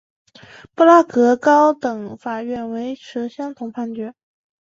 [0.73, 4.15] 布拉格高等法院维持相同判决。